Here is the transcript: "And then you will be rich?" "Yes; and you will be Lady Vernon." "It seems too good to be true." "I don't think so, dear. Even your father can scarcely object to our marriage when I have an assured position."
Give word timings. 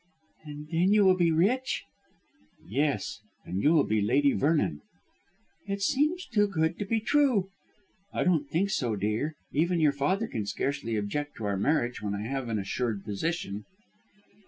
"And 0.45 0.67
then 0.71 0.93
you 0.93 1.05
will 1.05 1.15
be 1.15 1.31
rich?" 1.31 1.83
"Yes; 2.67 3.19
and 3.45 3.61
you 3.61 3.71
will 3.73 3.83
be 3.85 4.01
Lady 4.01 4.31
Vernon." 4.33 4.81
"It 5.67 5.83
seems 5.83 6.25
too 6.25 6.47
good 6.47 6.79
to 6.79 6.85
be 6.85 6.99
true." 6.99 7.51
"I 8.11 8.23
don't 8.23 8.49
think 8.49 8.71
so, 8.71 8.95
dear. 8.95 9.35
Even 9.53 9.79
your 9.79 9.91
father 9.93 10.25
can 10.25 10.47
scarcely 10.47 10.95
object 10.95 11.35
to 11.35 11.45
our 11.45 11.55
marriage 11.55 12.01
when 12.01 12.15
I 12.15 12.23
have 12.23 12.49
an 12.49 12.57
assured 12.57 13.03
position." 13.05 13.65